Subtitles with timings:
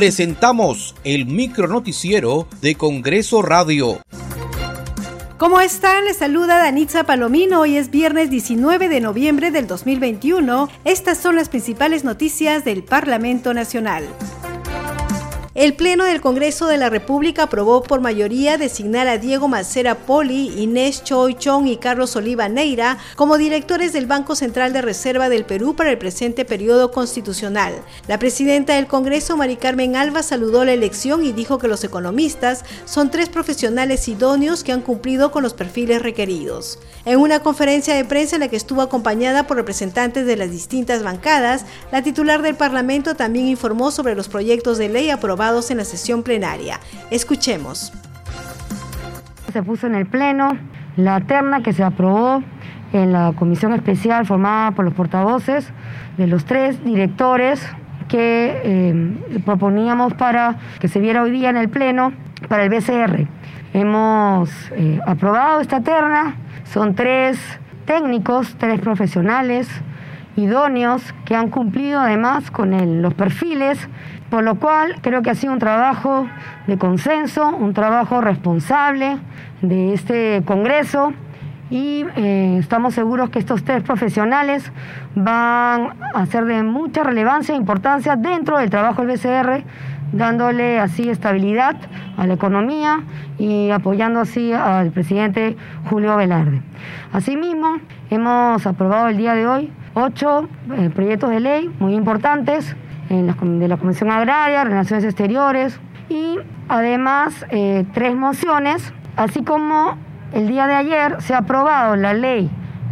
[0.00, 4.00] presentamos el micronoticiero de Congreso Radio.
[5.36, 6.06] ¿Cómo están?
[6.06, 7.60] Les saluda Danitza Palomino.
[7.60, 10.70] Hoy es viernes 19 de noviembre del 2021.
[10.86, 14.08] Estas son las principales noticias del Parlamento Nacional.
[15.60, 20.58] El Pleno del Congreso de la República aprobó por mayoría designar a Diego Macera Poli,
[20.58, 25.44] Inés Choi Chong y Carlos Oliva Neira como directores del Banco Central de Reserva del
[25.44, 27.74] Perú para el presente periodo constitucional.
[28.08, 32.64] La presidenta del Congreso, Mari Carmen Alba, saludó la elección y dijo que los economistas
[32.86, 36.78] son tres profesionales idóneos que han cumplido con los perfiles requeridos.
[37.04, 41.02] En una conferencia de prensa en la que estuvo acompañada por representantes de las distintas
[41.02, 45.84] bancadas, la titular del Parlamento también informó sobre los proyectos de ley aprobados en la
[45.84, 46.78] sesión plenaria.
[47.10, 47.92] Escuchemos.
[49.52, 50.56] Se puso en el Pleno
[50.96, 52.40] la terna que se aprobó
[52.92, 55.68] en la comisión especial formada por los portavoces
[56.16, 57.60] de los tres directores
[58.08, 62.12] que eh, proponíamos para que se viera hoy día en el Pleno
[62.48, 63.26] para el BCR.
[63.74, 67.40] Hemos eh, aprobado esta terna, son tres
[67.86, 69.68] técnicos, tres profesionales
[70.36, 73.88] idóneos que han cumplido además con los perfiles
[74.30, 76.26] por lo cual creo que ha sido un trabajo
[76.66, 79.18] de consenso, un trabajo responsable
[79.60, 81.12] de este Congreso
[81.68, 84.72] y eh, estamos seguros que estos tres profesionales
[85.14, 89.64] van a ser de mucha relevancia e importancia dentro del trabajo del BCR,
[90.12, 91.76] dándole así estabilidad
[92.16, 93.02] a la economía
[93.38, 95.56] y apoyando así al presidente
[95.88, 96.62] Julio Velarde.
[97.12, 97.78] Asimismo,
[98.10, 102.76] hemos aprobado el día de hoy ocho eh, proyectos de ley muy importantes
[103.10, 106.38] de la Comisión Agraria, Relaciones Exteriores y
[106.68, 109.96] además eh, tres mociones, así como
[110.32, 112.48] el día de ayer se ha aprobado la ley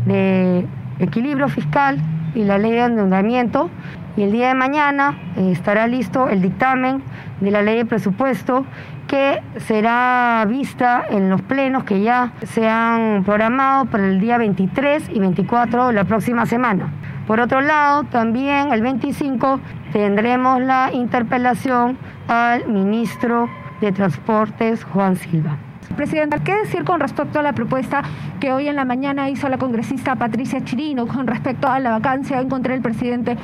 [0.06, 0.66] de
[0.98, 1.98] equilibrio fiscal
[2.34, 3.70] y la ley de endeudamiento
[4.16, 7.02] y el día de mañana eh, estará listo el dictamen
[7.40, 8.66] de la ley de presupuesto
[9.06, 15.10] que será vista en los plenos que ya se han programado para el día 23
[15.10, 16.92] y 24 de la próxima semana.
[17.26, 19.60] Por otro lado, también el 25
[19.92, 21.96] tendremos la interpelación
[22.26, 23.48] al ministro
[23.80, 25.67] de Transportes, Juan Silva.
[25.96, 28.02] Presidenta, ¿qué decir con respecto a la propuesta
[28.40, 32.40] que hoy en la mañana hizo la congresista Patricia Chirino con respecto a la vacancia
[32.40, 33.36] en contra del presidente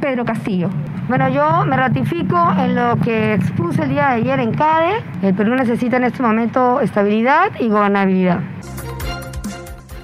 [0.00, 0.70] Pedro Castillo?
[1.08, 5.02] Bueno, yo me ratifico en lo que expuse el día de ayer en CADE.
[5.22, 8.40] El Perú necesita en este momento estabilidad y gobernabilidad.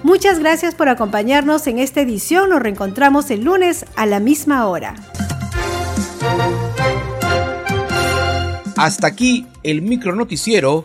[0.02, 2.50] Muchas gracias por acompañarnos en esta edición.
[2.50, 4.94] Nos reencontramos el lunes a la misma hora.
[8.76, 10.84] Hasta aquí el micronoticiero